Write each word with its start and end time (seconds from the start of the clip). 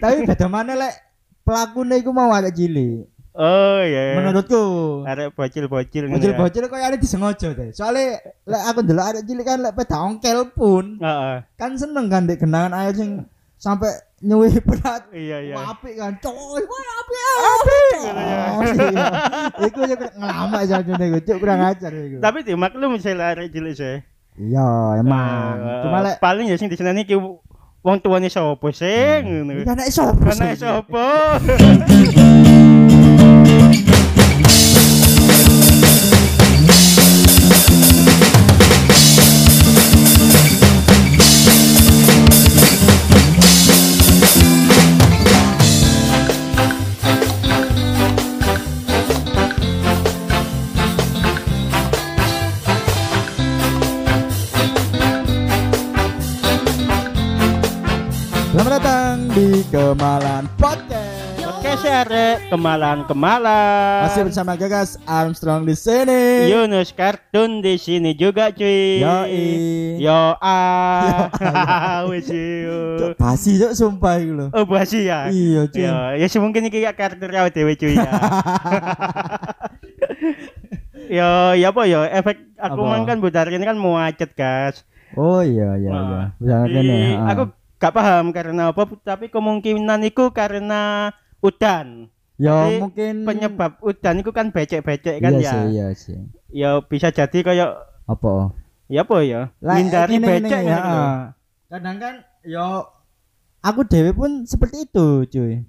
Tapi 0.00 0.16
beda 0.24 0.46
mana 0.48 0.72
lek 0.74 0.94
pelakune 1.44 1.94
iku 2.00 2.10
mau 2.10 2.32
ada 2.32 2.48
cilik. 2.48 3.06
Oh 3.30 3.80
iya. 3.86 4.18
Menurutku. 4.18 4.60
Arek 5.06 5.38
bocil-bocil 5.38 6.10
ngono 6.10 6.18
ya. 6.18 6.34
Bocil-bocil 6.34 6.64
kok 6.66 6.80
ada 6.82 6.98
disengaja 6.98 7.48
deh. 7.54 7.70
Soalnya 7.70 8.18
lek 8.42 8.62
aku 8.66 8.78
ndelok 8.82 9.06
ada 9.06 9.20
cilik 9.22 9.46
kan 9.46 9.58
lek 9.62 9.74
peda 9.78 9.96
ongkel 10.02 10.50
pun 10.50 10.98
Heeh. 10.98 11.36
kan 11.54 11.70
seneng 11.78 12.10
kan 12.10 12.26
dek 12.26 12.42
genangan 12.42 12.74
air 12.74 12.92
sing 12.98 13.22
sampai 13.54 13.92
nyuwi 14.20 14.58
berat. 14.66 15.06
Iya 15.14 15.38
iya. 15.46 15.54
Apik 15.56 15.94
kan. 15.94 16.18
Coy, 16.18 16.62
wah 16.64 16.84
apik. 17.00 17.24
Apik. 17.40 18.94
Iku 19.70 19.80
juga 19.86 20.06
ngelamak 20.16 20.62
jane 20.66 21.04
iku, 21.08 21.18
cuk 21.22 21.36
kurang 21.38 21.60
ajar 21.64 21.92
iku. 21.94 22.16
Tapi 22.18 22.38
dimaklum 22.42 22.98
misalnya 22.98 23.36
arek 23.36 23.54
cilik 23.54 23.74
sih. 23.78 23.96
Iya, 24.40 25.00
emang. 25.04 25.54
Eh, 25.60 25.80
Cuma 25.84 25.98
lek 26.00 26.16
paling 26.18 26.48
ya 26.48 26.56
sing 26.56 26.66
diseneni 26.72 27.04
ki 27.04 27.14
wong 27.80 27.98
tuane 28.04 28.28
sapa 28.28 28.66
sing 28.76 29.20
ngono. 29.24 29.64
Iki 29.64 29.70
anak 29.72 29.88
sapa? 29.88 30.24
Anak 30.36 30.52
sih? 30.56 30.60
sapa? 30.60 31.06
di 59.30 59.62
Kemalan 59.70 60.50
Podcast. 60.58 61.38
Oke 61.46 61.70
arek 61.86 62.50
kemalan-kemalan. 62.50 64.10
Masih 64.10 64.26
bersama 64.26 64.58
Gagas 64.58 64.98
Armstrong 65.06 65.62
di 65.62 65.78
sini. 65.78 66.50
Yunus 66.50 66.90
kartun 66.90 67.62
di 67.62 67.78
sini 67.78 68.10
juga 68.18 68.50
cuy. 68.50 68.98
Yoi. 68.98 69.46
Yo 70.02 70.34
ah. 70.34 71.30
Wis 72.10 72.26
yo. 72.26 73.14
Basi 73.14 73.62
cuk 73.62 73.78
sumpah 73.78 74.18
iku 74.18 74.32
lho. 74.34 74.46
Oh 74.50 74.66
basi 74.66 75.06
ya. 75.06 75.30
Iya, 75.30 75.70
cuy. 75.70 75.86
Ya, 75.86 76.18
ya 76.18 76.26
semungkin 76.26 76.66
iki 76.66 76.82
ya 76.82 76.90
karakter 76.90 77.30
awake 77.30 77.54
dhewe 77.54 77.78
cuy 77.78 77.94
ya. 77.94 78.10
Yo, 81.10 81.58
ya 81.58 81.74
apa 81.74 81.90
yo 81.90 82.06
efek 82.06 82.54
aku 82.54 82.86
mang 82.86 83.02
kan 83.02 83.18
budar 83.18 83.50
ini 83.50 83.66
kan 83.66 83.74
macet, 83.74 84.30
Gas. 84.38 84.86
Oh 85.18 85.42
iya 85.42 85.74
iya 85.74 85.90
iya. 85.90 86.20
Nah, 86.38 86.64
kene. 86.70 87.18
ha. 87.18 87.34
aku 87.34 87.42
gak 87.80 87.96
paham 87.96 88.28
karena 88.30 88.70
apa 88.70 88.84
tapi 89.00 89.32
kemungkinan 89.32 90.04
itu 90.04 90.28
karena 90.30 91.10
udan. 91.40 92.12
ya 92.36 92.52
jadi 92.68 92.84
mungkin 92.84 93.14
Penyebab 93.24 93.72
udan 93.80 94.20
itu 94.20 94.30
kan 94.36 94.52
becek-becek 94.52 95.16
kan 95.18 95.32
iya 95.32 95.40
ya. 95.40 95.50
sih, 95.50 95.62
iya 95.72 95.86
sih. 95.96 96.18
Ya 96.52 96.70
bisa 96.84 97.08
jadi 97.08 97.38
kayak 97.40 97.70
Apa? 98.04 98.52
ya 98.90 99.00
apa 99.06 99.16
ya? 99.24 99.48
Lah, 99.64 99.76
Hindari 99.80 100.20
becek 100.20 100.60
ya. 100.60 100.76
gitu 100.76 100.88
loh. 100.88 101.08
Kadang 101.70 101.96
kan 101.96 102.14
yo 102.44 102.68
aku 103.60 103.80
dewe 103.88 104.10
pun 104.12 104.44
seperti 104.44 104.84
itu, 104.84 105.24
cuy. 105.28 105.64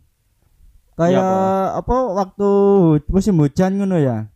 Kayak 0.99 1.23
Iya, 1.23 1.79
apa 1.79 1.95
waktu 2.11 2.49
musim 3.07 3.39
hujan 3.39 3.79
ngono 3.79 3.97
ya. 3.97 4.27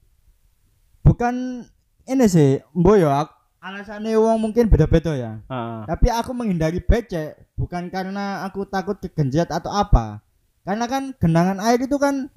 Bukan 1.03 1.66
ini 2.06 2.26
sih, 2.26 2.64
mbo 2.72 2.96
yo 2.96 3.09
ak- 3.12 3.34
alasannya 3.66 4.13
wong 4.13 4.38
mungkin 4.38 4.69
beda-beda 4.69 5.17
ya. 5.17 5.31
Heeh. 5.49 5.80
Tapi 5.89 6.08
aku 6.13 6.31
menghindari 6.38 6.77
becek 6.77 7.33
bukan 7.58 7.89
karena 7.89 8.45
aku 8.45 8.61
takut 8.69 8.94
kegenjat 9.02 9.49
atau 9.49 9.73
apa. 9.73 10.22
Karena 10.61 10.85
kan 10.85 11.13
genangan 11.17 11.57
air 11.66 11.81
itu 11.81 11.97
kan 11.97 12.30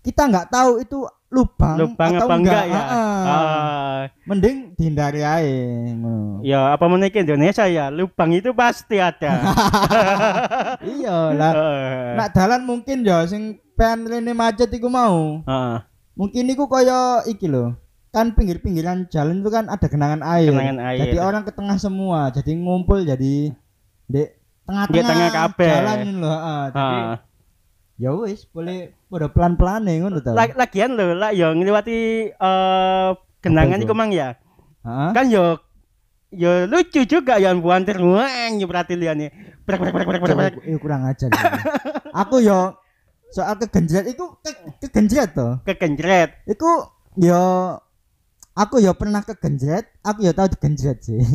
kita 0.00 0.32
nggak 0.32 0.48
tahu 0.48 0.80
itu 0.80 1.04
lubang, 1.30 1.76
Lubang 1.76 2.10
atau 2.16 2.26
apa 2.26 2.34
enggak 2.40 2.64
ya? 2.72 2.80
Heeh. 2.80 3.20
Ah, 3.28 4.00
Mending 4.24 4.56
dihindari 4.74 5.20
aja. 5.20 5.44
ya 6.40 6.60
apa 6.72 6.84
menaik 6.88 7.20
Indonesia 7.20 7.68
ya 7.68 7.92
lubang 7.92 8.32
itu 8.32 8.50
pasti 8.56 8.96
ada. 8.96 9.44
iya 10.96 11.18
lah. 11.36 11.52
Heeh. 11.52 12.16
Nak 12.16 12.28
dalan 12.32 12.62
mungkin 12.64 13.04
ya 13.04 13.28
sing 13.28 13.60
pengen 13.76 14.08
rene 14.08 14.32
macet 14.32 14.72
iku 14.72 14.88
mau. 14.88 15.44
Heeh. 15.44 15.76
Mungkin 16.16 16.48
iku 16.48 16.64
kaya 16.64 17.28
iki 17.28 17.44
lho. 17.44 17.76
Kan 18.10 18.34
pinggir-pinggiran 18.34 19.06
jalan 19.06 19.38
itu 19.38 19.48
kan 19.48 19.66
ada 19.66 19.86
genangan 19.86 20.22
air. 20.26 20.50
Genangan 20.50 20.78
air. 20.84 20.98
Jadi 21.00 21.16
orang 21.18 21.42
ke 21.42 21.52
tengah 21.52 21.78
semua, 21.78 22.30
jadi 22.30 22.50
ngumpul 22.52 23.02
jadi 23.02 23.54
di 24.04 24.22
tengah-tengah 24.66 24.90
Di 24.90 25.06
tengah 25.06 25.30
kabeh. 25.30 25.70
jalan 25.72 25.96
ini 26.00 26.12
loh. 26.16 26.30
heeh. 26.30 26.62
Jadi 26.66 26.78
Heeh. 26.98 27.14
ya 28.00 28.10
wis 28.16 28.40
boleh 28.44 28.78
pada 29.06 29.26
pelan-pelan 29.28 29.80
nih 29.84 29.96
ngono 30.00 30.18
ta. 30.18 30.32
La- 30.32 30.56
lagian 30.56 30.90
lho 30.92 31.14
lah 31.14 31.30
yo 31.30 31.52
ngliwati 31.52 31.98
eh 32.32 33.08
genangan 33.38 33.78
itu? 33.78 33.86
iku 33.86 33.94
mang 33.94 34.10
ya. 34.10 34.34
Heeh. 34.82 35.10
Kan 35.12 35.26
yo 35.28 35.62
yo 36.30 36.66
lucu 36.66 37.02
juga 37.04 37.38
yang 37.38 37.58
buanter 37.58 37.94
wang 37.98 38.58
nyebrati 38.58 38.94
liane. 38.94 39.30
Brek 39.62 39.78
brek 39.78 39.94
brek. 39.94 40.18
brek. 40.18 40.54
Cuk, 40.58 40.64
iku 40.64 40.78
kurang 40.80 41.06
ajar. 41.06 41.30
gitu. 41.30 41.46
aku 42.10 42.42
yo 42.42 42.74
soal 43.30 43.54
kegenjret 43.56 44.02
iku 44.08 44.34
ke, 44.42 44.50
kegenjret 44.82 45.30
to. 45.30 45.62
Kekenjret. 45.62 46.42
Iku 46.44 46.90
yo 47.14 47.42
aku 48.52 48.78
yo 48.78 48.92
pernah 48.92 49.20
kegenjret, 49.20 49.88
aku 50.00 50.22
yo 50.22 50.32
tahu 50.32 50.50
digenjret 50.50 50.98
sih. 51.00 51.20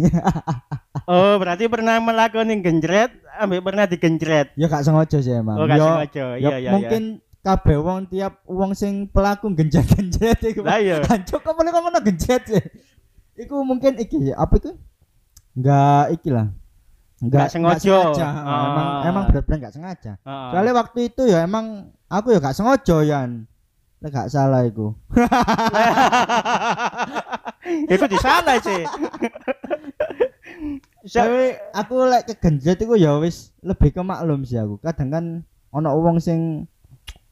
Oh, 1.05 1.37
berarti 1.37 1.67
pernah 1.67 2.01
melakukan 2.01 2.49
genjret, 2.57 3.13
ambil 3.37 3.61
pernah 3.61 3.85
digenjret. 3.85 4.49
ya 4.53 4.65
gak 4.65 4.81
sengaja 4.81 5.17
sih 5.19 5.29
emang. 5.31 5.53
Oh, 5.55 5.65
gak 5.65 5.77
Yo- 5.77 5.85
sengaja. 5.85 6.25
ya 6.33 6.37
Iya 6.41 6.55
iya 6.57 6.69
mungkin 6.71 7.01
kabeh 7.39 7.77
wong 7.77 8.09
tiap 8.09 8.41
wong 8.43 8.73
sing 8.73 9.05
pelaku 9.05 9.53
genjret-genjret 9.53 10.41
iku. 10.41 10.65
Lah 10.65 10.81
iya. 10.81 11.05
Hancur 11.05 11.37
kok 11.37 11.53
boleh 11.53 11.69
ngono 11.69 12.01
genjret 12.01 12.41
sih. 12.43 12.63
Iku 13.37 13.61
mungkin 13.61 14.01
iki 14.01 14.33
apa 14.33 14.57
itu? 14.57 14.73
Enggak 15.53 16.05
iki 16.11 16.29
lah. 16.33 16.49
Enggak 17.21 17.53
Nggak 17.53 17.79
sengaja. 17.79 18.25
Ah, 18.25 18.65
Emang 18.65 18.87
Ah. 18.89 19.01
emang 19.05 19.23
bener-bener 19.29 19.57
enggak 19.61 19.73
sengaja. 19.73 20.11
Heeh. 20.17 20.49
Soalnya 20.49 20.73
waktu 20.73 20.99
itu 21.05 21.21
ya 21.23 21.39
emang 21.43 21.65
aku 22.07 22.33
ya 22.33 22.39
gak 22.39 22.57
sengaja 22.57 22.97
Yan. 23.03 23.45
Lah 24.05 24.13
gak 24.13 24.29
salah 24.29 24.61
iku. 24.61 24.93
Iku 27.89 28.05
disalah 28.05 28.61
sih. 28.61 28.85
Sa- 31.09 31.25
Tapi 31.25 31.57
aku 31.73 31.95
lek 32.05 32.29
kegenjret 32.29 32.77
iku 32.77 32.93
ya 32.93 33.17
wis 33.17 33.49
lebih 33.65 33.89
ke 33.89 34.05
maklum 34.05 34.45
sih 34.45 34.61
aku. 34.61 34.77
Kadang 34.77 35.09
kan 35.09 35.25
ono 35.73 35.89
wong 35.97 36.21
sing 36.21 36.69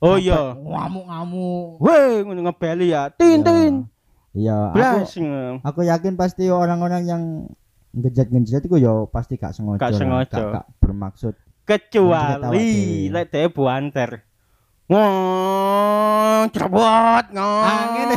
oh 0.02 0.18
iya. 0.18 0.58
ngamuk-ngamuk. 0.58 1.78
Weh, 1.78 2.26
ngono 2.26 2.42
ngebeli 2.50 2.90
ya. 2.90 3.14
Tin 3.14 3.42
Ya. 3.42 3.46
tin. 3.46 3.74
Iya, 4.34 4.58
aku 4.74 4.98
aku 5.62 5.80
yakin 5.86 6.18
pasti 6.18 6.50
orang-orang 6.50 7.06
yang 7.06 7.22
genjret-genjret 7.94 8.66
itu 8.66 8.82
ya 8.82 9.06
pasti 9.14 9.38
gak 9.38 9.54
sengaja. 9.54 9.78
Gak 9.78 9.94
sengaja. 9.94 10.34
Gak, 10.34 10.50
gak 10.58 10.66
bermaksud. 10.82 11.34
Kecuali 11.70 13.14
lek 13.14 13.30
dhewe 13.30 13.54
buanter. 13.54 14.33
Wong, 14.92 16.52
cerobot 16.52 17.26
ngong. 17.32 17.64
Ah, 17.64 17.84
ngene. 17.96 18.16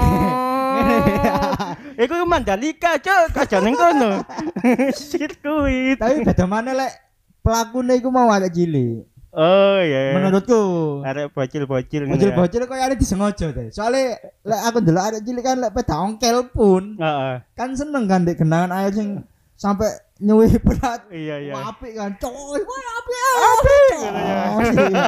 Iku 2.03 2.15
Mandalika, 2.27 2.99
Cuk. 2.99 3.33
Kaja 3.33 3.63
ning 3.63 3.79
kono. 3.79 4.21
Sirkuit. 4.99 5.97
Tapi 5.97 6.27
beda 6.27 6.45
mana 6.45 6.75
lek 6.75 6.93
pelakune 7.41 7.97
iku 7.97 8.11
mau 8.11 8.29
ada 8.29 8.51
cilik. 8.51 9.07
Oh 9.37 9.79
iya. 9.79 10.17
Menurutku. 10.17 10.61
arek 11.05 11.31
bocil-bocil 11.33 12.09
ngono 12.09 12.17
ya. 12.17 12.33
Bocil-bocil 12.35 12.63
kok 12.67 12.77
ada 12.77 12.97
disengaja 12.97 13.47
deh. 13.53 13.69
Soalnya 13.71 14.17
lek 14.45 14.61
aku 14.67 14.79
ndelok 14.83 15.05
ada 15.07 15.19
cilik 15.23 15.45
kan 15.45 15.57
lek 15.61 15.73
peda 15.77 15.95
ongkel 16.03 16.39
pun 16.53 16.97
Heeh. 16.99 17.35
kan 17.55 17.71
seneng 17.77 18.05
kan 18.09 18.25
dek 18.25 18.41
genangan 18.41 18.73
air 18.73 18.93
sing 18.97 19.23
sampai 19.57 19.93
nyuwi 20.17 20.57
berat. 20.65 21.05
Iya 21.13 21.37
iya. 21.45 21.55
Apik 21.61 21.93
kan. 21.93 22.17
Coy, 22.17 22.61
wah 22.65 22.85
apik. 23.01 23.21
Apik. 23.37 23.97
Oh, 24.01 24.61
iya. 24.65 25.05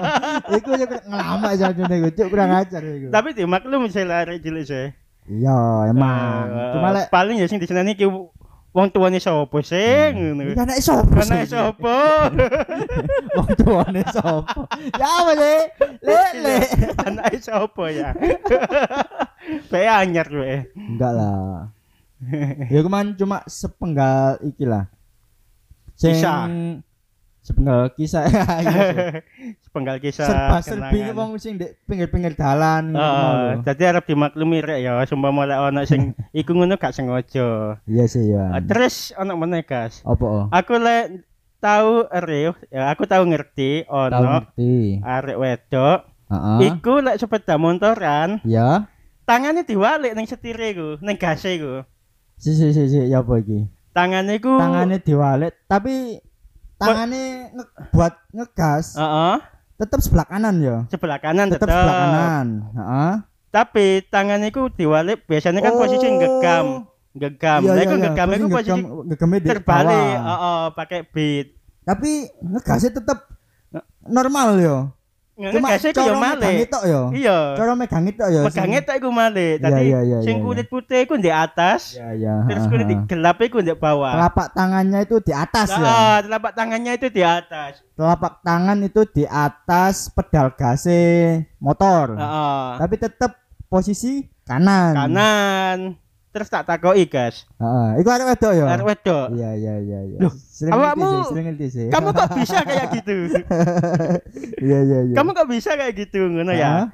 Iku 0.60 0.70
juga 0.76 0.96
ngelamak 1.00 1.52
jane 1.56 1.94
iku, 1.96 2.08
cuk 2.12 2.28
kurang 2.28 2.50
ajar 2.52 2.82
iku. 2.84 3.08
Tapi 3.08 3.28
dimaklum 3.32 3.88
misalnya 3.88 4.24
arek 4.24 4.44
cilik 4.44 4.64
sih. 4.68 4.88
Iya, 5.28 5.92
emang. 5.92 6.44
Eh, 6.48 6.72
Cuma 6.76 6.88
lek 6.92 7.06
paling 7.12 7.36
ya 7.40 7.48
sing 7.48 7.60
diseneni 7.60 7.92
ki 7.92 8.08
wong 8.68 8.88
tuane 8.92 9.16
sapa 9.16 9.58
sing 9.64 10.12
ngono. 10.16 10.52
iki 10.52 10.60
anak 10.60 10.78
sapa? 10.80 11.20
Ana 11.24 11.44
sapa? 11.44 11.96
Wong 13.36 13.50
tuane 13.56 14.02
sapa? 14.08 14.60
Ya 14.96 15.08
apa 15.08 15.32
le? 15.36 15.56
Le 16.04 16.20
le. 16.36 16.56
Anak 17.00 17.32
sapa 17.40 17.84
ya? 17.92 18.12
Bae 19.72 19.88
anyar 19.88 20.28
kowe. 20.28 20.68
Enggak 20.76 21.12
lah. 21.16 21.72
Ya 22.68 22.80
cuman 22.84 23.16
cuma 23.16 23.40
sepenggal 23.48 24.36
iki 24.44 24.68
lah. 24.68 24.88
Kisah. 25.98 26.46
sepenggal 27.38 27.90
kisah. 27.92 28.24
Iya 28.62 28.80
sih. 28.84 28.98
Penggal 29.68 29.96
kisah. 29.98 30.26
Serba 30.26 30.58
serbi 30.60 31.00
kenangan. 31.00 31.16
wong 31.16 31.30
sing 31.36 31.56
di 31.56 31.66
pinggir-pinggir 31.84 32.34
dalan 32.34 32.92
Heeh, 32.92 33.32
lho. 33.54 33.62
dadi 33.62 33.82
arep 33.84 34.04
dimaklumi 34.04 34.58
rek 34.58 34.80
ya, 34.80 35.00
sumpah 35.02 35.30
mulai 35.30 35.56
ana 35.56 35.82
sing 35.82 36.12
iku 36.34 36.52
ngono 36.52 36.76
gak 36.76 36.92
sengaja. 36.92 37.78
Iya 37.84 38.04
sih 38.04 38.28
ya. 38.28 38.52
Ah, 38.52 38.60
Terus 38.60 39.12
ana 39.12 39.32
meneh, 39.32 39.62
Gas. 39.62 40.02
Apa? 40.02 40.24
oh? 40.24 40.44
Aku 40.50 40.76
lek 40.76 41.24
tahu 41.58 42.06
ere 42.08 42.54
ya 42.68 42.86
aku 42.86 43.02
tahu 43.04 43.26
ngerti 43.26 43.82
Tahu 43.82 43.98
ono 44.08 44.18
ngerti. 44.44 45.00
arek 45.00 45.36
wedok 45.36 45.98
Heeh. 46.28 46.58
iku 46.68 46.94
lek 47.00 47.16
sepeda 47.16 47.56
motoran 47.56 48.38
Ya. 48.42 48.86
tangannya 49.24 49.62
diwalik 49.62 50.12
ning 50.12 50.22
setire 50.22 50.70
iku 50.70 51.00
ning 51.00 51.16
gase 51.16 51.56
iku 51.56 51.82
Si 52.34 52.52
si 52.52 52.70
si 52.70 52.86
si 52.86 52.98
ya 53.04 53.18
apa 53.18 53.34
iki? 53.36 53.66
Tangannya 53.90 54.34
iku 54.34 54.54
Tangannya 54.54 54.98
diwalet 54.98 55.54
tapi 55.64 56.18
tangannya 56.76 57.24
nge- 57.52 57.72
buat 57.90 58.14
ngegas 58.30 58.94
Heeh, 58.94 59.36
tetap 59.76 59.98
sebelah 59.98 60.24
kanan 60.24 60.56
ya. 60.58 60.76
sebelah 60.86 61.18
kanan 61.18 61.48
Tetap 61.48 61.66
sebelah 61.66 61.94
kanan. 61.94 62.46
Heeh. 62.72 63.12
tapi 63.48 63.86
tangannya 64.04 64.48
iku 64.48 64.68
diwalik 64.68 65.24
biasanya 65.24 65.58
kan 65.58 65.72
posisi 65.74 66.04
Oh. 66.04 66.18
gegam 66.18 66.66
gegam 67.14 67.60
Iya, 67.60 67.68
lah 67.68 67.74
iya, 67.74 67.82
iku 67.82 67.94
iya. 67.94 68.04
gegam 68.06 68.28
iku 68.30 68.46
posisi 68.48 68.80
gegam- 69.08 69.40
terbalik 69.42 70.16
heeh 70.18 70.60
pakai 70.72 71.00
beat 71.04 71.46
Tapi 71.80 72.10
ngegasnya 72.38 72.92
tetap 72.94 73.18
normal 74.04 74.48
ya. 74.58 74.76
Cuma 75.38 75.70
cara 75.70 75.86
megang 75.86 76.18
male 76.18 76.50
itu 76.58 76.78
ya. 76.82 77.00
iya 77.14 77.38
Cara 77.54 77.72
megang 77.72 78.04
itu 78.04 78.18
ya. 78.20 78.42
megangnya 78.42 78.80
tak 78.82 78.94
iku 78.98 79.08
male 79.08 79.48
Iya, 79.54 79.62
tadi 79.62 79.82
iya, 79.86 80.00
iya, 80.02 80.18
sing 80.20 80.36
iya, 80.36 80.44
kulit 80.44 80.66
putih 80.66 80.98
iku 81.00 81.14
di 81.14 81.30
atas 81.30 81.94
Ya 81.94 82.10
ya. 82.12 82.42
terus 82.44 82.66
kulit 82.66 82.90
gelap 83.06 83.38
iku 83.38 83.58
di 83.58 83.70
bawah 83.70 84.12
Telapak 84.12 84.50
tangannya 84.50 84.98
itu 85.00 85.16
di 85.18 85.30
atas 85.30 85.68
ya. 85.70 85.78
Ah, 85.78 86.16
telapak 86.20 86.52
tangannya 86.52 86.92
itu 86.92 87.08
di 87.08 87.22
atas. 87.22 87.72
Telapak 87.94 88.34
tangan 88.40 88.78
itu 88.80 89.02
di 89.06 89.24
atas 89.24 89.94
pedal 90.08 90.50
gase 90.52 91.02
motor. 91.56 92.14
Heeh. 92.14 92.66
Tapi 92.76 92.94
tetap 92.96 93.32
posisi 93.66 94.26
kanan. 94.42 94.94
Kanan. 94.96 95.78
Terus 96.28 96.48
tak 96.48 96.64
takoki, 96.64 97.06
Guys. 97.06 97.46
Heeh. 97.56 97.88
Iku 97.98 98.08
arek 98.08 98.26
wedok 98.28 98.52
ya. 98.52 98.64
Arek 98.68 98.86
wedok. 98.86 99.26
Iya 99.32 99.50
iya 99.54 99.74
iya 99.78 99.98
iya. 100.04 100.18
Loh, 100.18 100.32
awakmu- 100.66 101.06
sih, 101.06 101.22
sering 101.30 101.46
ngerti 101.46 101.66
sih. 101.68 101.86
Kamu 101.88 102.08
kok 102.10 102.28
bisa 102.34 102.58
kayak 102.60 102.86
gitu? 102.92 103.14
Iya 104.58 104.78
iya 104.80 104.98
iya. 105.04 105.14
Kamu 105.14 105.30
kok 105.30 105.46
bisa 105.46 105.70
kayak 105.72 105.94
gitu 105.96 106.18
ngono 106.24 106.50
ya? 106.50 106.90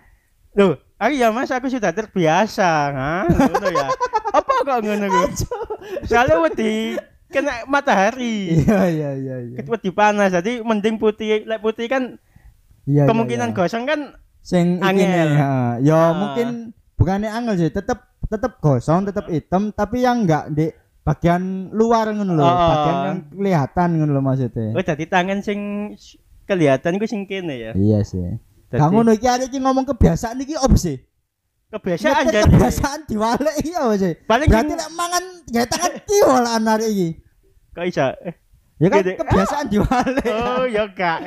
Loh, 0.53 0.77
aku 0.95 1.13
ya 1.13 1.29
Mas, 1.29 1.49
aku 1.49 1.67
sudah 1.67 1.91
terbiasa, 1.91 2.71
ha? 2.91 3.15
Ngono 3.25 3.69
ya. 3.69 3.89
Apa 4.31 4.53
kok 4.61 4.79
ngono 4.81 5.07
ku? 5.07 5.23
Soalnya 6.05 6.37
wedi 6.39 7.01
kena 7.29 7.65
matahari. 7.65 8.61
Iya 8.61 8.81
iya 8.87 9.11
iya 9.15 9.37
iya. 9.43 9.57
Wedi 9.61 9.91
panas, 9.91 10.31
jadi 10.31 10.61
mending 10.61 10.97
putih. 10.97 11.43
Lek 11.43 11.59
putih 11.59 11.87
kan 11.87 12.21
Iya, 12.85 13.01
iya, 13.01 13.05
kemungkinan 13.07 13.49
iya. 13.51 13.57
gosong 13.57 13.85
kan 13.85 14.01
sing 14.45 14.77
Angel. 14.79 15.31
ha. 15.33 15.81
ya 15.81 15.97
Ah. 15.97 16.09
mungkin 16.13 16.49
bukannya 16.95 17.33
angel 17.33 17.57
sih 17.57 17.73
tetep 17.73 17.97
tetep 18.23 18.61
gosong 18.61 19.09
tetep 19.09 19.25
hitam 19.27 19.73
tapi 19.73 20.05
yang 20.05 20.21
enggak 20.21 20.53
di 20.53 20.69
bagian 21.05 21.69
luar 21.71 22.09
ngono 22.11 22.33
lho 22.33 22.43
Oh. 22.43 22.49
bagian 22.49 22.97
yang 23.05 23.19
kelihatan 23.29 23.89
ngono 23.95 24.11
lho 24.11 24.21
maksudnya 24.21 24.73
oh 24.73 24.83
jadi 24.83 25.05
tangan 25.05 25.39
sing 25.39 25.59
kelihatan 26.45 26.97
iku 26.97 27.05
sing 27.05 27.21
kene 27.25 27.55
ya. 27.55 27.71
iya 27.75 28.01
sih 28.01 28.21
Dadi 28.67 28.81
Gak 28.81 28.89
ngono 28.91 29.11
iki 29.13 29.25
arek 29.25 29.47
iki 29.49 29.59
ngomong 29.61 29.85
kebiasaan 29.87 30.41
iki 30.41 30.57
opo 30.57 30.75
sih? 30.75 30.99
kebiasaan 31.71 32.23
jadi. 32.27 32.43
kebiasaan 32.47 32.99
diwalek 33.05 33.55
iki 33.59 33.71
apa 33.71 33.95
sih? 33.97 34.13
Paling 34.25 34.47
Berarti 34.47 34.73
lek 34.73 34.91
mangan 34.95 35.23
gawe 35.45 35.67
tangan 35.67 35.93
kiwa 36.03 36.37
lah 36.39 36.53
arek 36.57 36.89
iki. 36.89 37.09
kok 37.71 37.85
iso? 37.85 38.07
Ya 38.75 38.89
kan 38.89 39.01
Gede. 39.01 39.13
kebiasaan 39.19 39.65
diwalek. 39.69 40.27
Oh, 40.27 40.65
ya 40.67 40.85
kak. 40.91 41.19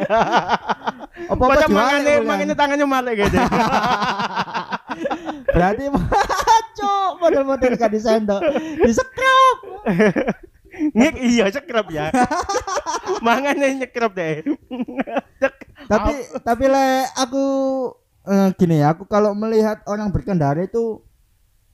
Apa 1.31 1.43
diwalek? 1.43 1.69
mangane 1.69 2.11
mangane 2.21 2.53
tangannya 2.53 2.85
malah 2.85 3.11
gitu. 3.11 3.35
Berarti 5.55 5.83
cok 6.77 7.09
model-model 7.17 7.71
kan 7.75 7.89
disendok. 7.89 8.41
Disekrap. 8.79 9.57
Ngek 10.97 11.15
iya 11.19 11.45
sekrep 11.49 11.87
ya. 11.89 12.11
mangane 13.25 13.81
nyekrep 13.81 14.11
deh. 14.13 14.33
Cek. 15.41 15.55
tapi 15.87 16.13
tapi 16.43 16.65
le 16.67 16.87
aku 17.15 17.45
eh, 18.23 18.49
gini 18.53 18.77
ya 18.77 18.91
aku 18.91 19.05
kalau 19.05 19.31
melihat 19.31 19.81
orang 19.85 20.11
berkendara 20.11 20.59
itu 20.59 20.99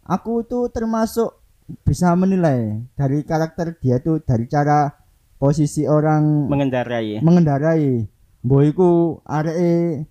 aku 0.04 0.44
itu 0.44 0.70
termasuk 0.70 1.34
bisa 1.82 2.12
menilai 2.14 2.78
dari 2.94 3.24
karakter 3.24 3.74
dia 3.76 3.98
tuh 3.98 4.20
dari 4.20 4.46
cara 4.46 4.92
posisi 5.36 5.84
orang 5.84 6.48
mengendarai. 6.48 7.20
mengendarai 7.20 8.06
boyku 8.40 9.24
arek 9.26 10.04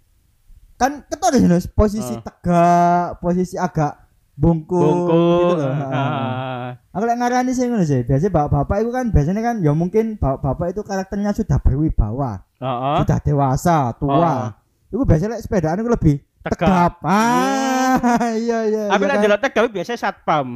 kan 0.76 1.04
ketor 1.06 1.36
posisi 1.70 2.12
Oh. 2.12 2.20
tegak 2.20 3.20
posisi 3.20 3.54
agak 3.54 3.94
bungkuk 4.34 4.80
gitu 4.80 4.98
Bungkuk. 5.06 5.56
loh 5.60 5.70
Ah. 5.70 6.51
Aku 6.92 7.02
lek 7.02 7.16
ngarani 7.16 7.50
sih 7.50 7.64
ngono 7.64 7.82
sih 7.82 8.00
biasanya 8.02 8.30
bapak-bapak 8.30 8.76
itu 8.78 8.90
kan 8.90 9.04
biasanya 9.08 9.42
kan 9.42 9.56
ya 9.58 9.72
mungkin 9.72 10.14
bapak-bapak 10.14 10.66
itu 10.70 10.80
karakternya 10.80 11.32
sudah 11.32 11.58
berwibawa 11.58 12.44
Heeh. 12.56 12.96
sudah 13.00 13.18
dewasa 13.18 13.76
tua 13.96 14.52
itu 14.86 15.00
biasanya 15.00 15.30
lek 15.32 15.42
sepedaan 15.42 15.78
itu 15.78 15.88
lebih 15.88 16.16
Tegap. 16.42 16.58
tegap 16.58 16.92
ah 17.02 17.96
iya 18.44 18.58
iya 18.66 18.82
Tapi 18.88 19.00
iya 19.00 19.08
lek 19.08 19.16
kan? 19.16 19.22
delok 19.22 19.40
tegawe 19.40 19.68
biasa 19.70 19.92
satpam. 19.94 20.48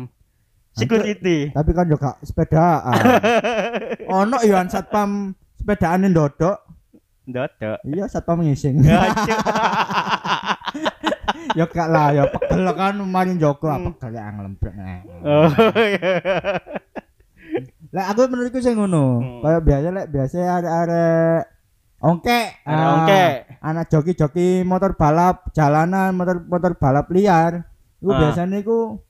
Security. 0.72 1.48
tapi 1.50 1.72
kan 1.72 1.88
juga 1.88 2.20
sepedaan 2.20 3.00
ono 4.20 4.36
ya 4.44 4.60
satpam 4.66 5.32
sepedaan 5.56 6.04
ndodok 6.04 6.60
Dodok. 7.24 7.80
iya 7.82 8.04
satpam 8.06 8.44
ngising 8.44 8.84
ya 11.56 11.64
gak 11.64 11.88
lah 11.88 12.12
ya 12.12 12.22
pegel 12.28 12.68
kan 12.70 12.94
mari 13.00 13.32
Joko 13.34 13.66
apa 13.66 13.88
pegel 13.96 14.12
ya 14.14 14.28
ngelembrek 14.28 14.74
Oh, 15.24 15.48
iya. 15.80 16.14
Lah 17.90 18.12
aku 18.12 18.28
menurutku 18.28 18.60
sing 18.60 18.76
ngono. 18.76 19.04
Hmm. 19.18 19.40
Kayak 19.40 19.62
biasa 19.64 19.86
lek 19.88 20.06
biasa 20.12 20.36
arek-arek 20.60 21.42
ongke, 21.96 22.40
Arek 22.60 22.76
Ah, 22.76 22.88
ongke. 22.92 23.24
Anak 23.58 23.84
joki-joki 23.88 24.48
motor 24.62 24.92
balap 24.94 25.48
jalanan, 25.50 26.12
motor 26.12 26.44
motor 26.44 26.76
balap 26.76 27.08
liar. 27.08 27.64
Iku 27.96 28.12
Ah. 28.12 28.18
biasanya 28.20 28.60
iku 28.60 29.00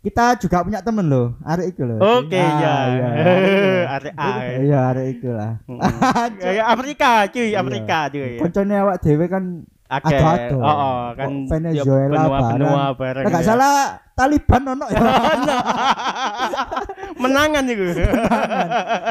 kita 0.00 0.40
juga 0.40 0.64
punya 0.64 0.80
temen 0.80 1.04
loh, 1.04 1.36
arek 1.44 1.76
iku 1.76 1.84
loh. 1.84 1.98
Oke 2.00 2.40
Ah, 2.40 2.56
ya. 2.56 2.74
Iya. 2.88 3.08
Arek 4.00 4.14
A. 4.16 4.28
Iya, 4.56 4.78
arek 4.88 5.06
iku 5.12 5.28
lah. 5.36 5.52
Kayak 6.40 6.66
Afrika 6.72 7.10
cuy, 7.28 7.46
Iya. 7.52 7.60
Afrika 7.60 7.98
cuy. 8.08 8.40
Koncone 8.40 8.74
awak 8.80 8.96
dhewe 9.04 9.26
kan 9.28 9.44
Akeh. 9.90 10.14
ado-ado. 10.14 10.56
Oh, 10.56 10.70
oh, 10.70 11.02
kan 11.12 11.28
Venezuela 11.44 12.14
benua 12.14 12.30
bareng. 12.30 12.52
benua 12.54 12.84
bareng. 12.94 13.24
Lah 13.26 13.30
gak 13.32 13.36
ya. 13.36 13.44
salah 13.44 13.74
Taliban 14.14 14.62
ono 14.68 14.86
ya. 14.86 15.00
Menangan 17.22 17.64
itu. 17.66 17.84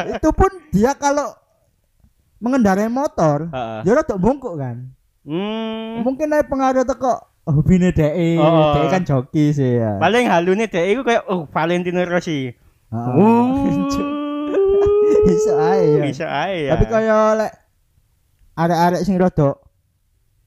itu 0.09 0.29
pun 0.31 0.51
dia 0.69 0.91
kalau 0.95 1.33
mengendarai 2.39 2.87
motor, 2.87 3.45
Heeh. 3.45 3.79
ya 3.83 3.91
rada 3.93 4.15
bungkuk 4.15 4.55
kan. 4.55 4.95
Hmm. 5.19 6.01
mungkin 6.01 6.25
ada 6.25 6.41
pengaruh 6.41 6.83
teko 6.83 7.21
hobine 7.45 7.92
dhek 7.92 8.39
Oh. 8.39 8.73
dhek 8.73 8.87
kan 8.89 9.04
joki 9.04 9.51
sih 9.51 9.77
ya 9.77 9.99
Paling 9.99 10.25
halune 10.25 10.65
dek 10.65 10.85
iku 10.89 11.04
kayak 11.04 11.27
oh 11.27 11.44
Valentino 11.45 12.01
Rossi. 12.01 12.49
Heeh. 12.87 13.13
Oh. 13.13 13.68
bisa 15.19 15.51
ae 15.59 15.83
ya 15.92 16.01
Bisa 16.01 16.25
aja 16.25 16.56
ya. 16.56 16.69
tapi 16.73 16.85
kaya 16.87 17.35
lek 17.35 17.51
arek-arek 18.56 19.01
sing 19.04 19.19
rada 19.19 19.59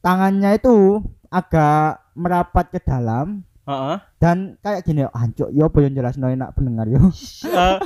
tangannya 0.02 0.58
itu 0.58 1.00
agak 1.30 2.02
merapat 2.12 2.66
ke 2.68 2.80
dalam 2.82 3.46
Heeh. 3.62 3.96
dan 4.18 4.58
kayak 4.58 4.82
gini 4.82 5.06
hancur 5.08 5.48
ya 5.54 5.70
apa 5.70 5.78
yang 5.80 5.94
jelas 5.94 6.18
enak 6.18 6.50
pendengar 6.52 6.90
yo 6.90 7.08
Eh, 7.46 7.78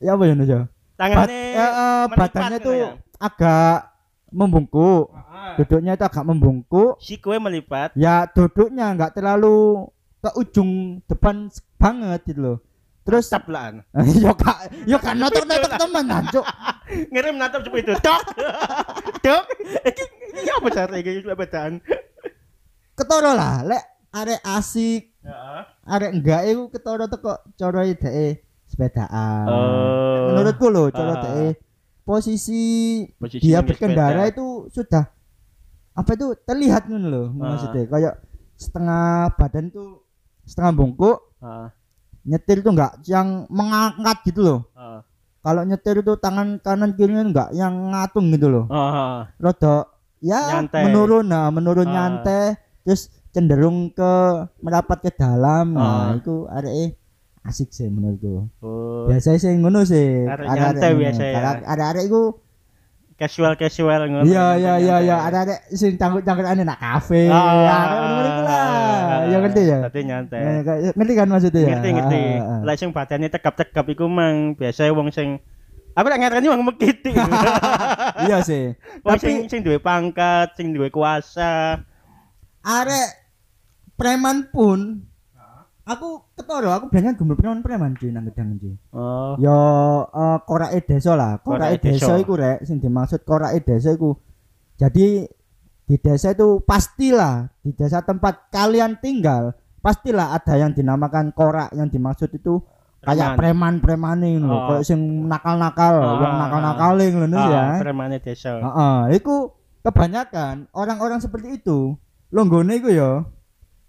ya 0.06 0.16
apa 0.16 0.24
yang 0.24 0.40
yo 0.40 0.64
Bat- 0.64 0.70
tangannya 0.96 1.40
eh, 1.52 2.04
melipat 2.08 2.30
badannya 2.32 2.58
tuh 2.60 2.74
ya? 2.76 2.88
agak 3.18 3.76
membungkuk. 4.30 5.10
Duduknya 5.58 5.98
itu 5.98 6.04
agak 6.06 6.22
membungkuk. 6.22 7.00
Si 7.02 7.18
kue 7.18 7.40
melipat. 7.40 7.90
Ya 7.98 8.28
duduknya 8.30 8.94
nggak 8.94 9.18
terlalu 9.18 9.88
ke 10.20 10.30
ujung 10.38 11.02
depan 11.08 11.50
banget 11.74 12.20
gitu 12.28 12.40
loh. 12.40 12.58
Terus 13.00 13.32
tablaan 13.32 13.80
yo 14.22 14.36
kak 14.36 14.70
yo 14.84 15.00
kan 15.00 15.16
notok 15.16 15.48
notok 15.48 15.72
teman 15.72 16.04
hancur 16.04 16.44
ngirim 17.10 17.40
natap 17.40 17.64
seperti 17.64 17.90
itu 17.90 17.94
dok 19.20 19.44
iki 19.84 20.04
iki 20.34 20.50
apa 20.50 20.68
cara 20.70 20.94
iki 20.96 21.10
bacaan 21.26 21.72
ketoro 22.94 23.32
lah 23.32 23.62
lek 23.62 23.82
arek 24.10 24.40
asik 24.44 25.02
Heeh. 25.20 25.62
arek 25.86 26.10
enggak 26.12 26.42
iku 26.46 26.62
ketoro 26.68 27.04
teko 27.06 27.32
cara 27.54 27.80
dhek 27.84 28.40
sepedaan 28.66 29.44
Oh. 29.46 30.32
menurutku 30.32 30.66
loh 30.68 30.88
cara 30.88 31.14
Ah. 31.14 31.20
dhek 31.20 31.60
posisi 32.02 32.62
Posisi 33.14 33.42
dia 33.42 33.60
berkendara 33.60 34.24
sepeda. 34.24 34.32
itu 34.32 34.46
sudah 34.70 35.04
apa 35.92 36.10
itu 36.14 36.26
terlihat 36.42 36.86
ngono 36.86 37.06
loh 37.06 37.26
Ah. 37.34 37.54
maksudnya 37.54 37.84
kayak 37.86 38.14
setengah 38.56 39.04
badan 39.34 39.68
tuh 39.68 40.04
setengah 40.42 40.72
bungkuk 40.72 41.18
Heeh. 41.38 41.68
nyetir 42.22 42.60
itu 42.60 42.68
enggak 42.68 42.92
yang 43.04 43.44
mengangkat 43.48 44.16
gitu 44.24 44.40
loh 44.40 44.60
Heeh. 44.72 45.00
Kalau 45.40 45.62
nyetir 45.62 45.96
itu 45.98 46.12
tangan 46.14 46.56
kanan 46.58 46.92
kirinya 46.92 47.22
enggak 47.22 47.48
yang 47.52 47.72
ngatung 47.90 48.28
gitu 48.28 48.46
loh 48.46 48.64
Heeh. 48.66 49.16
rada 49.36 49.76
ya 50.20 50.40
Nyantai. 50.54 50.84
menurun 50.84 51.24
nah 51.24 51.48
menurun 51.48 51.86
Ah. 51.86 51.92
nyantai 51.94 52.54
terus 52.82 53.02
cenderung 53.30 53.88
ke 53.88 54.12
merapat 54.58 55.00
ke 55.00 55.10
dalam 55.10 55.72
nah 55.72 56.12
Ah. 56.12 56.14
itu 56.14 56.44
arek 56.46 56.96
asik 57.40 57.68
sih 57.70 57.86
menurutku 57.86 58.52
Oh, 58.60 59.06
biasanya 59.06 59.38
sih 59.38 59.52
ngono 59.54 59.80
sih 59.82 60.24
Arek 60.24 60.44
nyantai 60.46 60.88
ngono. 60.88 61.00
biasa 61.00 61.22
ya. 61.22 61.34
Arek- 61.34 61.64
arek-arek 61.66 62.04
iku 62.04 62.22
casual 63.16 63.52
casual 63.54 64.00
ngono. 64.06 64.24
iya 64.24 64.56
iya 64.56 64.72
iya 64.76 64.96
iya 64.98 65.16
Nyantai. 65.16 65.26
arek-arek 65.26 65.58
sing 65.72 65.92
cangkut-cangkut 65.94 66.46
ane 66.46 66.62
nak 66.62 66.76
kafe 66.78 67.22
Ah, 67.26 67.40
arek 67.80 67.98
ngono 67.98 68.20
iku 68.26 68.42
lah 68.42 68.59
ya 69.30 69.38
ngerti 69.40 69.62
ya? 69.64 69.78
Tadi 69.86 70.00
nyantai. 70.02 70.40
Eh, 70.42 70.60
kayak- 70.62 70.94
ngerti 70.98 71.12
kan 71.14 71.26
maksudnya 71.30 71.60
ya? 71.60 71.68
Ngerti 71.72 71.88
ngerti. 71.94 72.20
Ah, 72.20 72.42
ah, 72.42 72.50
ah. 72.50 72.60
lek 72.66 72.76
sing 72.76 72.90
badannya 72.90 73.28
tekap-tekap 73.28 73.86
iku 73.88 74.04
mang 74.06 74.52
biasa 74.54 74.90
wong 74.90 75.08
sing 75.08 75.38
aku 75.90 76.06
lek 76.06 76.20
ngarani 76.20 76.46
wong 76.48 76.62
mekiti 76.66 77.10
iya 78.26 78.42
sih. 78.42 78.74
Wong 79.02 79.18
sing 79.18 79.34
tapi 79.44 79.50
sing 79.50 79.60
duwe 79.62 79.78
pangkat 79.78 80.54
sing 80.54 80.74
duwe 80.74 80.90
kuasa. 80.90 81.80
Arek 82.60 83.08
preman 83.96 84.50
pun 84.50 85.06
aku 85.82 86.22
ketoro 86.38 86.70
aku 86.70 86.86
biasanya 86.86 87.18
gembel 87.18 87.34
preman 87.34 87.60
preman 87.64 87.92
cuy 87.98 88.14
nang 88.14 88.22
gedang 88.30 88.54
cuy 88.56 88.78
oh. 88.94 89.34
Yo 89.40 89.58
eh, 90.06 90.38
korake 90.44 90.84
desa 90.84 91.16
lah. 91.16 91.40
Korake 91.40 91.80
Korake 91.80 91.98
desa. 91.98 92.14
iku 92.20 92.34
rek. 92.36 92.62
Sing 92.62 92.78
dimaksud 92.78 93.24
korake 93.24 93.64
desa 93.64 93.90
iku. 93.90 94.14
Jadi 94.76 95.28
di 95.90 95.98
desa 95.98 96.30
itu 96.30 96.62
pastilah 96.62 97.50
di 97.66 97.74
desa 97.74 97.98
tempat 97.98 98.46
kalian 98.54 98.94
tinggal 99.02 99.58
pastilah 99.82 100.38
ada 100.38 100.54
yang 100.54 100.70
dinamakan 100.70 101.34
korak. 101.34 101.74
Yang 101.74 101.98
dimaksud 101.98 102.30
itu 102.30 102.62
kayak 103.02 103.34
preman. 103.34 103.82
preman 103.82 104.22
ini 104.22 104.38
loh 104.38 104.54
Oh. 104.54 104.66
kayak 104.70 104.86
sing 104.86 105.00
nakal 105.26 105.58
nakal 105.58 105.98
Ah, 105.98 106.14
wong 106.14 106.34
nakal 106.38 106.60
nakal 106.62 106.92
ngono 106.94 107.34
ah, 107.34 107.48
ya. 107.50 107.64
premane 107.82 108.22
desa. 108.22 108.60
Heeh, 108.62 109.18
iku 109.18 109.50
kebanyakan 109.82 110.70
orang-orang 110.70 111.18
seperti 111.18 111.58
itu. 111.58 111.98
Longgone 112.30 112.78
iku 112.78 112.94
ya 112.94 113.26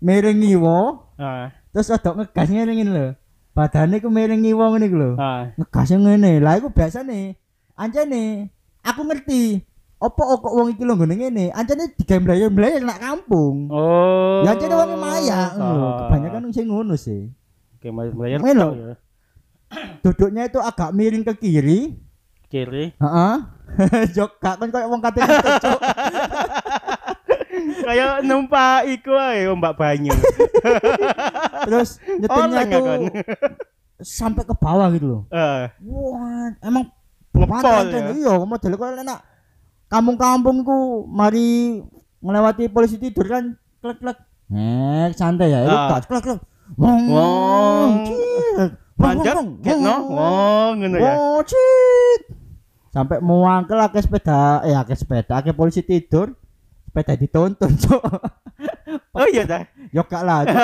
miring 0.01 0.41
ngiwo 0.41 1.05
ah. 1.21 1.53
terus 1.69 1.93
ada 1.93 2.17
ngegas 2.17 2.49
ngene 2.49 2.81
lho. 2.89 3.07
Badane 3.53 4.01
ku 4.01 4.09
miring 4.09 4.41
ngiwo 4.41 4.73
ngene 4.73 4.85
iku 4.89 4.97
lho. 4.97 5.11
Ah. 5.21 5.53
Ngegas 5.53 5.93
ngene. 5.93 6.41
Lah 6.41 6.57
iku 6.57 6.73
biasane 6.73 7.37
anjane 7.77 8.49
aku 8.81 9.05
ngerti 9.05 9.61
opo 10.01 10.21
kok 10.41 10.53
wong 10.57 10.67
iki 10.73 10.83
longgone 10.83 11.13
ngene? 11.13 11.53
Anjane 11.53 11.93
digawe 11.93 12.19
mlayu-mlayu 12.25 12.81
nak 12.81 12.99
kampung. 12.99 13.69
Oh. 13.69 14.41
Ya 14.41 14.57
anjane 14.57 14.73
wong 14.73 14.91
maya 14.97 15.41
lho. 15.53 15.69
Kebanyakan 16.05 16.49
sing 16.49 16.67
ngono 16.67 16.95
sih. 16.97 17.29
Ngono 17.85 18.41
lho. 18.41 18.93
duduknya 20.03 20.51
itu 20.51 20.59
agak 20.59 20.91
miring 20.91 21.23
ke 21.23 21.33
kiri. 21.37 21.95
Kiri. 22.49 22.91
Heeh. 22.97 23.35
Jok 24.17 24.41
gak 24.41 24.59
kan 24.59 24.67
koyo 24.67 24.89
wong 24.89 25.01
kate 25.05 25.21
cuk. 25.63 25.79
Kayak 27.87 28.25
numpak 28.25 28.89
iku 28.89 29.15
ae 29.15 29.47
ombak 29.47 29.77
banyu. 29.77 30.11
Terus 31.69 32.01
nyetirnya 32.19 32.61
tuh 32.67 32.81
kan? 32.83 33.01
sampai 34.01 34.43
ke 34.43 34.53
bawah 34.57 34.89
gitu 34.91 35.05
loh 35.07 35.21
eh 35.29 35.69
wah 35.85 36.49
emang 36.65 36.89
Ngepol 37.31 37.87
ya? 37.95 38.11
iya 38.11 38.33
model 38.43 38.75
kok 38.75 38.91
enak 38.91 39.19
kampung-kampung 39.91 40.63
ku 40.63 40.77
mari 41.05 41.83
melewati 42.23 42.71
polisi 42.71 42.95
tidur 42.95 43.27
kan 43.27 43.43
klek 43.83 43.99
klek. 43.99 44.17
Eh 44.49 45.11
santai 45.11 45.51
ya 45.51 45.59
itu 45.67 45.75
Ah. 45.75 45.99
klek 45.99 46.23
klek. 46.23 46.39
Wong 46.79 47.01
Wong. 47.11 47.91
get 49.59 49.75
no 49.81 49.95
wong, 50.07 50.73
ngono 50.79 50.95
ya. 50.95 51.11
Wong, 51.11 51.43
sampai 52.91 53.23
muangkel 53.23 53.79
ke 53.87 53.99
sepeda 54.03 54.61
eh 54.67 54.75
ke 54.83 54.95
sepeda 54.99 55.39
ke 55.39 55.55
polisi 55.55 55.79
tidur 55.79 56.35
sepeda 56.91 57.15
dituntun 57.15 57.71
cok 57.87 58.03
oh 59.15 59.27
iya 59.31 59.47
dah 59.47 59.63
yo 59.95 60.03
gak 60.03 60.23
lah 60.27 60.43
Cuk. 60.43 60.59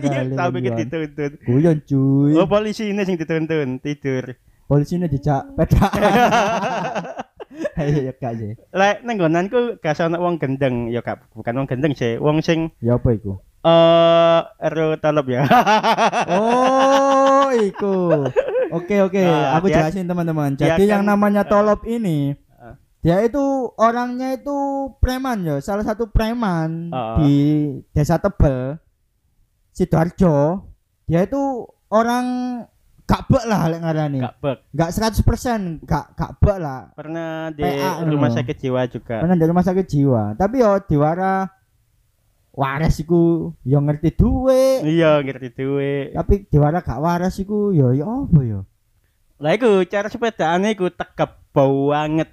iya 0.08 0.24
sampai 0.32 0.60
ke 0.64 0.70
dituntun. 0.72 1.30
Guyon 1.44 1.78
cuy. 1.84 2.32
Oh 2.32 2.48
polisi 2.48 2.88
ini 2.88 3.04
sing 3.04 3.20
dituntun 3.20 3.76
tidur. 3.84 4.24
Polisi 4.66 4.96
ini 4.96 5.06
dijak 5.06 5.52
peda 5.52 5.86
ayo 7.76 7.96
ya 8.02 8.12
gak 8.12 8.32
sih 8.36 8.52
lek 8.70 9.02
nang 9.02 9.14
nggonanku 9.16 9.78
gak 9.78 9.96
ana 9.98 10.16
wong 10.16 10.36
gendeng 10.36 10.88
ya 10.88 11.00
gak 11.00 11.24
bukan 11.32 11.56
wong 11.56 11.68
gendeng 11.68 11.92
sih 11.92 12.16
wong 12.16 12.40
sing 12.40 12.72
ya 12.78 12.96
apa 12.96 13.12
iku 13.12 13.36
eh 13.60 14.40
ero 14.62 14.94
talep 14.96 15.26
ya 15.26 15.42
Oh, 16.30 17.50
iku. 17.52 18.26
Oke 18.70 18.98
oke, 18.98 19.22
Nah, 19.22 19.54
aku 19.54 19.70
jelasin 19.70 20.06
teman-teman. 20.06 20.54
Jadi 20.54 20.86
yang 20.86 21.06
kan- 21.06 21.14
namanya 21.14 21.42
eh, 21.42 21.48
tolop 21.48 21.86
ini, 21.86 22.34
eh. 22.34 22.74
dia 22.98 23.22
itu 23.22 23.38
orangnya 23.74 24.34
itu 24.34 24.56
preman 24.98 25.42
ya, 25.42 25.56
salah 25.58 25.82
satu 25.82 26.10
preman 26.10 26.90
Eh. 26.90 27.14
di 27.18 27.34
Desa 27.90 28.18
Tebel, 28.18 28.78
Sidoarjo. 29.70 30.66
Dia 31.06 31.22
itu 31.22 31.38
orang 31.88 32.26
gak 33.06 33.22
bek 33.24 33.44
lah 33.44 33.60
lek 33.66 33.80
ngarani. 33.80 34.18
gak 34.18 34.34
bek 34.36 34.58
Gak 34.70 34.90
100% 34.90 35.22
gak 35.82 36.06
gak 36.12 36.32
bek 36.36 36.58
lah. 36.58 36.90
pernah 36.92 37.48
di 37.48 37.62
PA 37.62 38.02
rumah 38.02 38.26
ngono. 38.26 38.36
sakit 38.36 38.56
jiwa 38.58 38.80
juga 38.86 39.16
Karena 39.22 39.34
dari 39.34 39.48
rumah 39.48 39.62
sakit 39.62 39.86
jiwa. 39.86 40.22
Tapi 40.34 40.54
yo 40.58 40.70
diwara 40.82 41.46
waras 42.50 42.96
iku 42.96 43.20
yo 43.62 43.78
ngerti 43.78 44.10
duwe. 44.12 44.80
iya 44.82 45.20
ngerti 45.20 45.48
duwe 45.52 46.10
Tapi 46.10 46.34
diwara 46.46 46.80
gak 46.80 46.98
waras 46.98 47.36
iku 47.36 47.70
yo 47.70 47.92
yo 47.92 48.26
apa 48.26 48.40
yo? 48.42 48.60
lah 49.36 49.52
iku 49.52 49.68
cara 49.84 50.08
sepedaan 50.08 50.64
iku 50.66 50.88
tegap 50.88 51.44
banget 51.50 52.32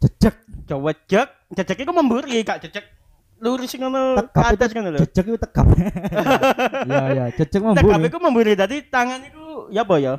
Jejek 0.00 0.36
coba 0.64 0.90
jek 1.02 1.28
jejek 1.52 1.78
iku 1.78 1.92
memburi 1.92 2.40
gak 2.40 2.60
jejek 2.60 2.88
lurus 3.36 3.72
ngono 3.74 4.16
ke 4.16 4.24
Tegap 4.26 4.44
atas 4.50 4.70
ngono 4.72 4.88
lho 4.90 4.98
jejak 5.02 5.24
itu 5.26 5.36
tegap 5.38 5.66
ya 6.88 7.02
ya 7.12 7.24
jejak 7.30 7.52
tegap 7.52 7.76
memburi 7.76 8.08
iku 8.08 8.18
memburi 8.18 8.52
dadi 8.52 8.80
tangan 8.82 9.20
iku 9.22 9.43
ya 9.70 9.82
apa 9.82 9.96
ya? 10.00 10.14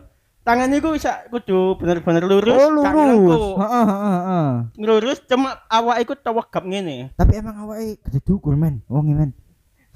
Tangan 0.46 0.70
iku 0.78 0.94
bisa 0.94 1.26
kudu 1.34 1.74
bener-bener 1.82 2.22
lurus 2.22 2.54
oh 2.54 2.70
lurus. 2.70 3.58
Heeh, 3.58 3.86
heeh, 3.90 4.20
heeh. 4.30 4.50
lurus 4.78 5.18
cuma 5.26 5.58
awak 5.66 6.06
iku 6.06 6.14
tawagap 6.14 6.62
ngene. 6.62 7.10
Tapi 7.18 7.42
emang 7.42 7.66
awake 7.66 7.98
gede 8.06 8.22
dukur 8.22 8.54
men. 8.54 8.86
Wong 8.86 9.10
men. 9.10 9.34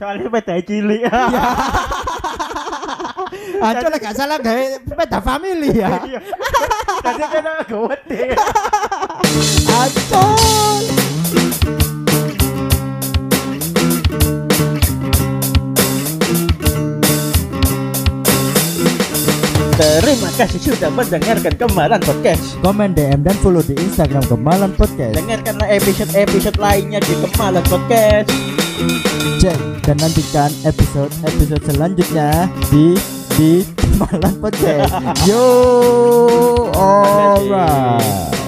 Soalnya 0.01 0.25
sepeda 0.25 0.57
cilik. 0.65 1.01
Aja 3.59 3.91
lah 3.91 3.99
gak 3.99 4.15
salah 4.15 4.39
gawe 4.41 4.63
sepeda 4.89 5.19
family 5.21 5.69
ya. 5.75 6.01
Iya. 6.01 6.19
Tadi 7.03 7.23
kena 7.29 7.53
gede. 7.67 8.33
acon 9.69 11.08
Terima 19.79 20.27
kasih 20.35 20.59
sudah 20.59 20.91
mendengarkan 20.91 21.55
Kemalan 21.55 22.03
Podcast. 22.03 22.59
komen 22.59 22.91
DM 22.91 23.23
dan 23.23 23.31
follow 23.39 23.63
di 23.63 23.79
Instagram 23.79 24.27
Kemalan 24.27 24.75
Podcast 24.75 25.15
Dengarkanlah 25.15 25.71
episode-episode 25.71 26.59
lainnya 26.59 26.99
di 26.99 27.15
Kemalan 27.23 27.63
Podcast. 27.63 28.27
Cek 29.39 29.59
dan 29.87 29.95
nantikan 30.03 30.51
episode 30.67 31.15
episode 31.23 31.63
selanjutnya 31.63 32.51
di 32.67 32.99
di 33.39 33.63
Kemalan 33.79 34.35
Podcast 34.43 34.91
yo 35.31 35.47
alright 36.75 38.38